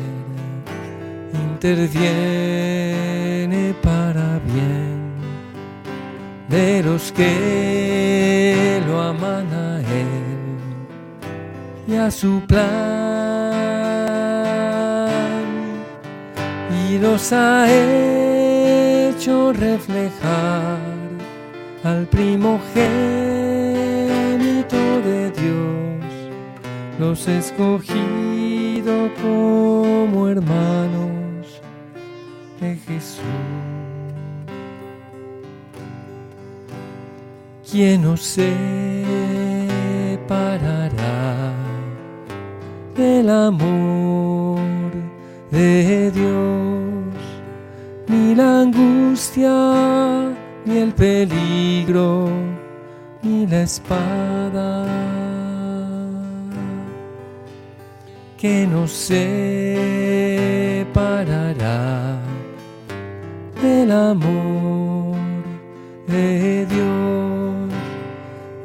interviene 1.32 2.54
para 3.82 4.40
bien 4.40 5.14
de 6.48 6.82
los 6.82 7.12
que 7.12 8.82
lo 8.86 9.00
aman 9.00 9.63
a 11.98 12.10
su 12.10 12.40
plan. 12.46 12.64
Y 16.88 16.98
los 16.98 17.32
ha 17.32 17.66
hecho 17.70 19.52
reflejar 19.52 20.78
al 21.82 22.06
primogénito 22.06 22.62
de 25.02 25.30
Dios, 25.30 26.04
los 26.98 27.28
escogido 27.28 29.10
como 29.22 30.28
hermanos 30.28 31.60
de 32.60 32.76
Jesús. 32.76 33.22
¿quién 37.74 38.02
nos 38.02 38.20
separará 38.22 38.93
amor 43.34 44.60
de 45.50 46.10
Dios? 46.10 47.14
Ni 48.08 48.34
la 48.34 48.60
angustia, 48.62 50.32
ni 50.64 50.78
el 50.78 50.92
peligro, 50.92 52.28
ni 53.22 53.46
la 53.46 53.62
espada. 53.62 55.04
que 58.44 58.66
nos 58.66 58.92
separará 58.92 59.38
del 63.62 63.90
amor 63.90 65.16
de 66.06 66.66
Dios 66.66 67.72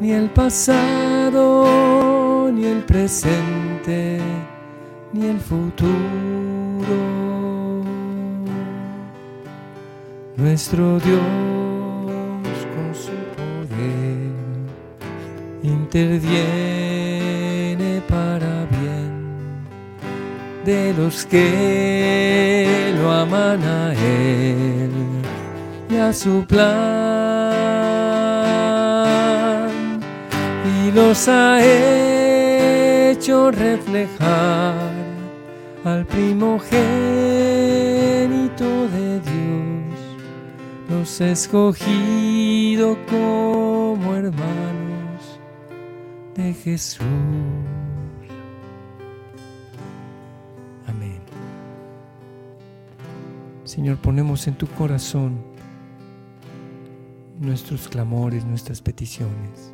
ni 0.02 0.12
el 0.12 0.30
pasado, 0.32 1.66
ni 2.52 2.66
el 2.66 2.84
presente, 2.84 3.59
ni 5.20 5.28
el 5.28 5.40
futuro. 5.40 5.90
Nuestro 10.38 11.00
Dios 11.00 11.20
con 12.74 12.96
su 12.96 13.12
poder 13.36 14.32
interviene 15.62 16.42
para 18.08 18.66
bien 18.78 19.12
de 20.66 20.94
los 20.94 21.26
que 21.26 22.94
lo 22.98 23.12
aman 23.12 23.62
a 23.64 23.94
Él 23.94 24.92
y 25.90 25.98
a 25.98 26.14
su 26.14 26.46
plan 26.46 27.60
y 30.66 30.92
los 30.92 31.28
ha 31.28 31.60
hecho 31.62 33.52
reflejar 33.52 34.99
al 35.94 36.06
primogénito 36.06 36.78
de 38.90 39.20
Dios, 39.22 40.18
los 40.90 41.22
he 41.22 41.32
escogido 41.32 42.98
como 43.10 44.14
hermanos 44.16 45.40
de 46.36 46.54
Jesús. 46.54 47.06
Amén. 50.88 51.20
Señor, 53.64 53.98
ponemos 53.98 54.48
en 54.48 54.56
tu 54.56 54.68
corazón 54.68 55.40
nuestros 57.40 57.88
clamores, 57.88 58.46
nuestras 58.46 58.82
peticiones. 58.82 59.74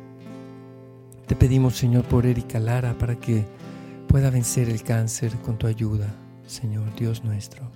Te 1.26 1.36
pedimos, 1.36 1.76
Señor, 1.76 2.04
por 2.04 2.24
Erika 2.24 2.58
Lara, 2.60 2.96
para 2.96 3.16
que 3.16 3.44
pueda 4.06 4.30
vencer 4.30 4.68
el 4.68 4.82
cáncer 4.82 5.36
con 5.38 5.58
tu 5.58 5.66
ayuda, 5.66 6.14
Señor 6.46 6.94
Dios 6.96 7.24
nuestro. 7.24 7.70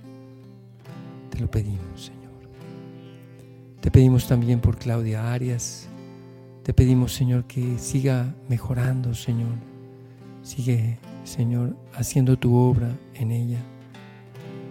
Te 1.29 1.39
lo 1.39 1.49
pedimos, 1.49 2.05
Señor. 2.05 2.21
Te 3.81 3.91
pedimos 3.91 4.27
también 4.27 4.59
por 4.59 4.77
Claudia 4.77 5.33
Arias. 5.33 5.87
Te 6.63 6.73
pedimos, 6.73 7.13
Señor, 7.13 7.45
que 7.45 7.77
siga 7.77 8.33
mejorando, 8.47 9.13
Señor. 9.13 9.55
Sigue, 10.43 10.97
Señor, 11.23 11.75
haciendo 11.93 12.37
tu 12.37 12.55
obra 12.55 12.89
en 13.15 13.31
ella. 13.31 13.59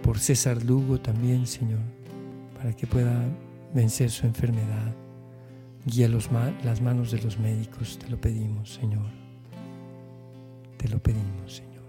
Por 0.01 0.19
César 0.19 0.63
Lugo 0.63 0.99
también, 0.99 1.45
Señor, 1.45 1.81
para 2.57 2.73
que 2.73 2.87
pueda 2.87 3.23
vencer 3.73 4.09
su 4.09 4.25
enfermedad. 4.25 4.93
Guía 5.85 6.07
los 6.07 6.29
las 6.63 6.81
manos 6.81 7.11
de 7.11 7.21
los 7.21 7.39
médicos, 7.39 7.99
te 7.99 8.09
lo 8.09 8.19
pedimos, 8.19 8.73
Señor. 8.73 9.20
Te 10.81 10.89
lo 10.89 10.97
pedimos, 10.97 11.57
Señor. 11.57 11.83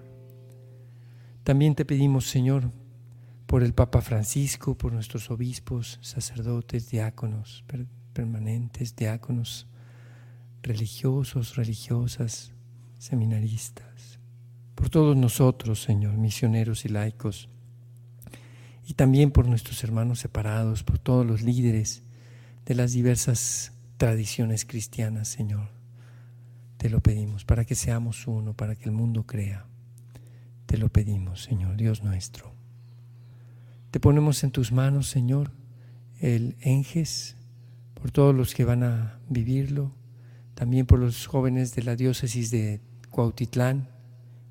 También 1.45 1.75
te 1.75 1.87
pedimos, 1.87 2.29
Señor, 2.29 2.71
por 3.47 3.63
el 3.63 3.73
Papa 3.73 4.03
Francisco, 4.03 4.77
por 4.77 4.93
nuestros 4.93 5.31
obispos, 5.31 5.99
sacerdotes, 6.03 6.91
diáconos 6.91 7.65
permanentes, 8.13 8.95
diáconos 8.95 9.67
religiosos, 10.63 11.57
religiosas, 11.57 12.53
seminaristas, 12.99 14.19
por 14.75 14.91
todos 14.91 15.17
nosotros, 15.17 15.81
Señor, 15.81 16.19
misioneros 16.19 16.85
y 16.85 16.91
laicos, 16.91 17.49
y 18.87 18.93
también 18.93 19.31
por 19.31 19.49
nuestros 19.49 19.83
hermanos 19.85 20.19
separados, 20.19 20.83
por 20.83 20.99
todos 20.99 21.25
los 21.25 21.41
líderes 21.41 22.03
de 22.67 22.75
las 22.75 22.93
diversas 22.93 23.73
tradiciones 23.97 24.67
cristianas, 24.67 25.29
Señor 25.29 25.82
te 26.77 26.91
lo 26.91 27.01
pedimos, 27.01 27.45
para 27.45 27.65
que 27.65 27.75
seamos 27.75 28.27
uno, 28.27 28.55
para 28.55 28.75
que 28.75 28.85
el 28.85 28.93
mundo 28.93 29.25
crea. 29.25 29.67
Te 30.67 30.79
lo 30.79 30.89
pedimos, 30.89 31.43
Señor, 31.43 31.77
Dios 31.77 32.03
nuestro. 32.03 32.53
Te 33.91 34.01
ponemos 34.01 34.43
en 34.43 34.51
tus 34.51 34.73
manos, 34.73 35.09
Señor, 35.09 35.53
el 36.21 36.57
Enges, 36.61 37.37
por 37.95 38.11
todos 38.11 38.35
los 38.35 38.55
que 38.55 38.65
van 38.65 38.83
a 38.83 39.21
vivirlo, 39.29 39.93
también 40.55 40.87
por 40.87 40.99
los 40.99 41.27
jóvenes 41.27 41.75
de 41.75 41.83
la 41.83 41.97
diócesis 41.97 42.51
de 42.51 42.81
Cuautitlán 43.11 43.89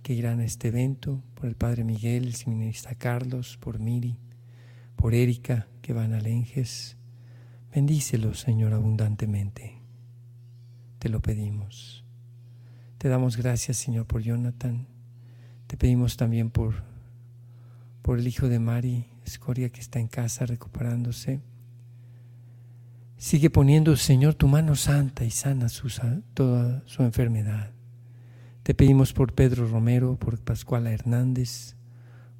que 0.03 0.13
irán 0.13 0.39
a 0.39 0.45
este 0.45 0.69
evento, 0.69 1.21
por 1.35 1.45
el 1.45 1.55
Padre 1.55 1.83
Miguel, 1.83 2.25
el 2.25 2.35
seminarista 2.35 2.95
Carlos, 2.95 3.57
por 3.59 3.79
Miri, 3.79 4.17
por 4.95 5.13
Erika, 5.13 5.67
que 5.81 5.93
van 5.93 6.13
al 6.13 6.27
Enges. 6.27 6.97
Bendícelos, 7.73 8.39
Señor, 8.39 8.73
abundantemente. 8.73 9.79
Te 10.99 11.09
lo 11.09 11.21
pedimos. 11.21 12.00
Te 13.01 13.09
damos 13.09 13.35
gracias, 13.35 13.77
Señor, 13.77 14.05
por 14.05 14.21
Jonathan. 14.21 14.85
Te 15.65 15.75
pedimos 15.75 16.17
también 16.17 16.51
por, 16.51 16.83
por 18.03 18.19
el 18.19 18.27
hijo 18.27 18.47
de 18.47 18.59
Mari 18.59 19.07
Escoria 19.25 19.71
que 19.71 19.79
está 19.79 19.99
en 19.99 20.07
casa 20.07 20.45
recuperándose. 20.45 21.41
Sigue 23.17 23.49
poniendo, 23.49 23.95
Señor, 23.97 24.35
tu 24.35 24.47
mano 24.47 24.75
santa 24.75 25.25
y 25.25 25.31
sana 25.31 25.65
toda 26.35 26.83
su 26.85 27.01
enfermedad. 27.01 27.71
Te 28.61 28.75
pedimos 28.75 29.13
por 29.13 29.33
Pedro 29.33 29.67
Romero, 29.67 30.15
por 30.17 30.39
Pascuala 30.39 30.91
Hernández, 30.91 31.75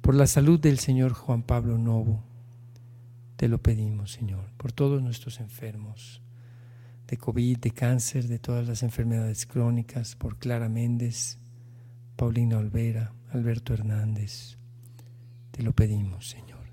por 0.00 0.14
la 0.14 0.28
salud 0.28 0.60
del 0.60 0.78
Señor 0.78 1.12
Juan 1.12 1.42
Pablo 1.42 1.76
Novo. 1.76 2.22
Te 3.34 3.48
lo 3.48 3.60
pedimos, 3.60 4.12
Señor, 4.12 4.52
por 4.58 4.70
todos 4.70 5.02
nuestros 5.02 5.40
enfermos 5.40 6.22
de 7.12 7.18
COVID, 7.18 7.58
de 7.58 7.72
cáncer, 7.72 8.26
de 8.26 8.38
todas 8.38 8.66
las 8.66 8.82
enfermedades 8.82 9.44
crónicas, 9.44 10.16
por 10.16 10.38
Clara 10.38 10.70
Méndez, 10.70 11.36
Paulina 12.16 12.56
Olvera, 12.56 13.12
Alberto 13.32 13.74
Hernández. 13.74 14.56
Te 15.50 15.62
lo 15.62 15.74
pedimos, 15.74 16.30
Señor. 16.30 16.72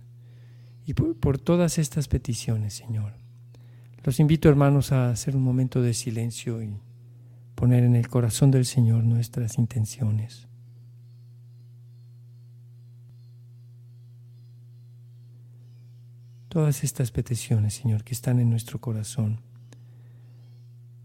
Y 0.86 0.93
por, 0.93 1.39
todas 1.39 1.78
estas 1.78 2.08
peticiones, 2.08 2.73
Señor, 2.73 3.15
los 4.06 4.21
invito, 4.21 4.47
hermanos, 4.47 4.93
a 4.93 5.10
hacer 5.10 5.36
un 5.36 5.43
momento 5.43 5.82
de 5.82 5.93
silencio 5.93 6.63
y 6.63 6.73
poner 7.56 7.84
en 7.84 7.97
el 7.97 8.08
corazón 8.08 8.49
del 8.49 8.63
Señor 8.63 9.04
nuestras 9.04 9.58
intenciones. 9.58 10.47
Todas 16.47 16.86
estas 16.86 17.12
peticiones, 17.12 17.73
Señor, 17.73 18.06
que 18.06 18.13
están 18.13 18.39
en 18.39 18.49
nuestro 18.49 18.80
corazón 18.80 19.49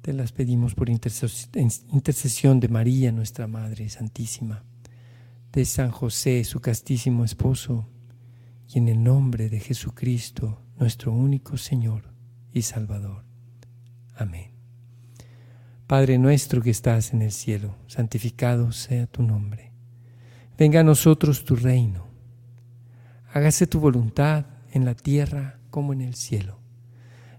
te 0.04 0.12
las 0.12 0.32
pedimos 0.32 0.74
por 0.74 0.90
intercesión 0.90 2.60
de 2.60 2.68
María, 2.68 3.10
nuestra 3.10 3.46
Madre 3.46 3.88
Santísima, 3.88 4.62
de 5.50 5.64
San 5.64 5.90
José, 5.90 6.44
su 6.44 6.60
castísimo 6.60 7.24
esposo, 7.24 7.88
y 8.68 8.76
en 8.76 8.90
el 8.90 9.02
nombre 9.02 9.48
de 9.48 9.60
Jesucristo, 9.60 10.60
nuestro 10.78 11.10
único 11.10 11.56
Señor 11.56 12.12
y 12.52 12.60
Salvador. 12.60 13.24
Amén. 14.14 14.50
Padre 15.86 16.18
nuestro 16.18 16.60
que 16.60 16.68
estás 16.68 17.14
en 17.14 17.22
el 17.22 17.32
cielo, 17.32 17.74
santificado 17.86 18.72
sea 18.72 19.06
tu 19.06 19.22
nombre. 19.22 19.72
Venga 20.58 20.80
a 20.80 20.84
nosotros 20.84 21.46
tu 21.46 21.56
reino. 21.56 22.08
Hágase 23.32 23.66
tu 23.66 23.80
voluntad 23.80 24.44
en 24.70 24.84
la 24.84 24.94
tierra 24.94 25.60
como 25.70 25.94
en 25.94 26.02
el 26.02 26.14
cielo. 26.14 26.60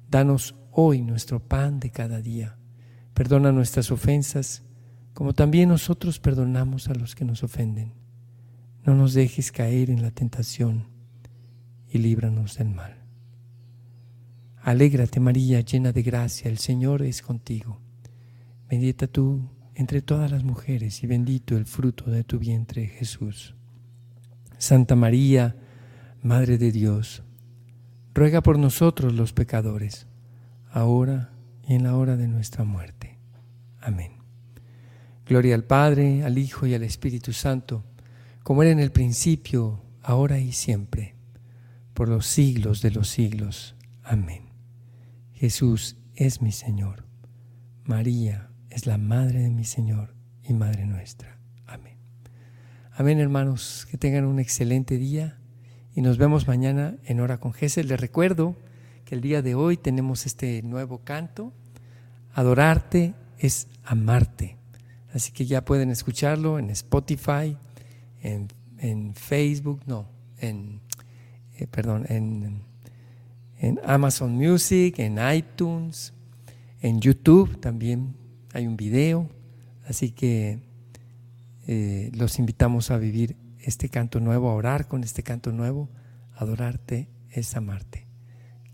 Danos 0.09 0.55
hoy 0.77 1.01
nuestro 1.01 1.39
pan 1.39 1.79
de 1.79 1.89
cada 1.89 2.21
día. 2.21 2.57
Perdona 3.13 3.53
nuestras 3.53 3.91
ofensas, 3.91 4.61
como 5.13 5.33
también 5.33 5.69
nosotros 5.69 6.19
perdonamos 6.19 6.89
a 6.89 6.93
los 6.93 7.15
que 7.15 7.23
nos 7.23 7.43
ofenden. 7.43 7.93
No 8.83 8.93
nos 8.93 9.13
dejes 9.13 9.53
caer 9.53 9.89
en 9.89 10.01
la 10.01 10.11
tentación 10.11 10.89
y 11.87 11.99
líbranos 11.99 12.57
del 12.57 12.69
mal. 12.71 12.93
Alégrate 14.61 15.21
María, 15.21 15.61
llena 15.61 15.93
de 15.93 16.03
gracia, 16.03 16.51
el 16.51 16.57
Señor 16.57 17.03
es 17.03 17.21
contigo. 17.21 17.79
Bendita 18.69 19.07
tú 19.07 19.49
entre 19.75 20.01
todas 20.01 20.29
las 20.29 20.43
mujeres 20.43 21.01
y 21.03 21.07
bendito 21.07 21.55
el 21.55 21.65
fruto 21.65 22.11
de 22.11 22.25
tu 22.25 22.37
vientre 22.37 22.87
Jesús. 22.87 23.55
Santa 24.57 24.95
María, 24.97 25.55
Madre 26.21 26.57
de 26.57 26.73
Dios, 26.73 27.23
ruega 28.13 28.41
por 28.41 28.59
nosotros 28.59 29.13
los 29.13 29.31
pecadores 29.31 30.07
ahora 30.75 31.31
y 31.65 31.73
en 31.73 31.83
la 31.83 31.95
hora 31.95 32.17
de 32.17 32.27
nuestra 32.27 32.65
muerte. 32.65 33.17
Amén. 33.79 34.11
Gloria 35.25 35.55
al 35.55 35.63
Padre, 35.63 36.23
al 36.23 36.37
Hijo 36.37 36.67
y 36.67 36.73
al 36.73 36.83
Espíritu 36.83 37.31
Santo, 37.31 37.85
como 38.43 38.61
era 38.61 38.73
en 38.73 38.81
el 38.81 38.91
principio, 38.91 39.81
ahora 40.03 40.37
y 40.37 40.51
siempre, 40.51 41.15
por 41.93 42.09
los 42.09 42.27
siglos 42.27 42.81
de 42.81 42.91
los 42.91 43.07
siglos. 43.07 43.75
Amén. 44.03 44.49
Jesús 45.33 45.95
es 46.13 46.41
mi 46.41 46.51
Señor. 46.51 47.05
María 47.85 48.49
es 48.69 48.85
la 48.85 48.97
Madre 48.97 49.39
de 49.39 49.49
mi 49.49 49.63
Señor 49.63 50.13
y 50.43 50.53
Madre 50.53 50.85
nuestra. 50.85 51.39
Amén. 51.65 51.97
Amén, 52.91 53.19
hermanos. 53.19 53.87
Que 53.89 53.97
tengan 53.97 54.25
un 54.25 54.39
excelente 54.39 54.97
día 54.97 55.39
y 55.95 56.01
nos 56.01 56.17
vemos 56.17 56.49
mañana 56.49 56.97
en 57.05 57.21
Hora 57.21 57.39
con 57.39 57.53
Jesús. 57.53 57.85
Les 57.85 57.99
recuerdo 57.99 58.57
que 59.05 59.15
el 59.15 59.21
día 59.21 59.41
de 59.41 59.55
hoy 59.55 59.77
tenemos 59.77 60.25
este 60.25 60.61
nuevo 60.63 60.99
canto. 61.03 61.53
Adorarte 62.33 63.13
es 63.37 63.67
amarte. 63.83 64.57
Así 65.13 65.31
que 65.31 65.45
ya 65.45 65.63
pueden 65.63 65.91
escucharlo 65.91 66.59
en 66.59 66.69
Spotify, 66.71 67.55
en, 68.21 68.49
Facebook, 69.15 69.81
no, 69.85 70.09
en, 70.39 70.81
eh, 71.57 71.67
perdón, 71.67 72.05
en, 72.09 72.61
Amazon 73.83 74.35
Music, 74.35 74.99
en 74.99 75.17
iTunes, 75.33 76.13
en 76.81 76.99
YouTube 76.99 77.59
también 77.59 78.15
hay 78.53 78.67
un 78.67 78.75
video. 78.75 79.29
Así 79.87 80.11
que 80.11 80.59
eh, 81.67 82.11
los 82.13 82.37
invitamos 82.37 82.91
a 82.91 82.97
vivir 82.97 83.37
este 83.59 83.89
canto 83.89 84.19
nuevo, 84.19 84.49
a 84.49 84.53
orar 84.53 84.87
con 84.87 85.03
este 85.03 85.23
canto 85.23 85.51
nuevo. 85.51 85.89
Adorarte 86.35 87.07
es 87.31 87.55
amarte, 87.55 88.04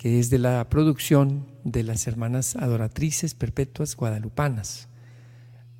que 0.01 0.17
es 0.17 0.31
de 0.31 0.39
la 0.39 0.67
producción 0.67 1.45
de 1.63 1.83
las 1.83 2.07
hermanas 2.07 2.55
adoratrices 2.55 3.35
perpetuas 3.35 3.95
guadalupanas, 3.95 4.89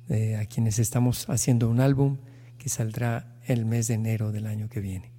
eh, 0.08 0.36
a 0.36 0.46
quienes 0.46 0.78
estamos 0.78 1.28
haciendo 1.28 1.68
un 1.68 1.80
álbum 1.80 2.18
que 2.56 2.68
saldrá 2.68 3.34
el 3.48 3.64
mes 3.64 3.88
de 3.88 3.94
enero 3.94 4.30
del 4.30 4.46
año 4.46 4.68
que 4.68 4.78
viene. 4.78 5.10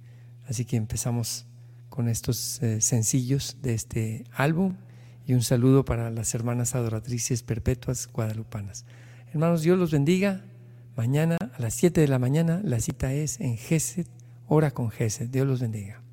Así 0.48 0.64
que 0.64 0.76
empezamos 0.76 1.44
con 1.90 2.08
estos 2.08 2.62
eh, 2.62 2.80
sencillos 2.80 3.58
de 3.60 3.74
este 3.74 4.24
álbum 4.32 4.76
y 5.26 5.34
un 5.34 5.42
saludo 5.42 5.84
para 5.84 6.10
las 6.10 6.34
hermanas 6.34 6.74
adoratrices 6.74 7.42
perpetuas 7.42 8.08
guadalupanas. 8.10 8.86
Hermanos, 9.34 9.60
Dios 9.60 9.78
los 9.78 9.90
bendiga. 9.90 10.46
Mañana 10.96 11.36
a 11.38 11.60
las 11.60 11.74
7 11.74 12.00
de 12.00 12.08
la 12.08 12.18
mañana 12.18 12.62
la 12.64 12.80
cita 12.80 13.12
es 13.12 13.38
en 13.38 13.58
Gesed, 13.58 14.06
hora 14.48 14.70
con 14.70 14.90
Gesed. 14.90 15.28
Dios 15.28 15.46
los 15.46 15.60
bendiga. 15.60 16.03